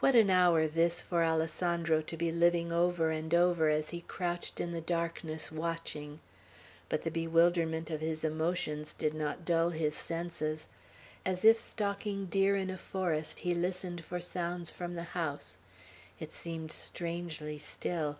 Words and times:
What 0.00 0.14
an 0.14 0.28
hour 0.28 0.66
this 0.66 1.00
for 1.00 1.22
Alessandro 1.24 2.02
to 2.02 2.16
be 2.18 2.30
living 2.30 2.70
over 2.70 3.08
and 3.10 3.34
over, 3.34 3.70
as 3.70 3.88
he 3.88 4.02
crouched 4.02 4.60
in 4.60 4.72
the 4.72 4.82
darkness, 4.82 5.50
watching! 5.50 6.20
But 6.90 7.00
the 7.00 7.10
bewilderment 7.10 7.88
of 7.88 8.02
his 8.02 8.24
emotions 8.24 8.92
did 8.92 9.14
not 9.14 9.46
dull 9.46 9.70
his 9.70 9.96
senses. 9.96 10.68
As 11.24 11.46
if 11.46 11.58
stalking 11.58 12.26
deer 12.26 12.54
in 12.56 12.68
a 12.68 12.76
forest, 12.76 13.38
he 13.38 13.54
listened 13.54 14.04
for 14.04 14.20
sounds 14.20 14.68
from 14.68 14.96
the 14.96 15.02
house. 15.02 15.56
It 16.20 16.30
seemed 16.30 16.70
strangely 16.70 17.56
still. 17.56 18.18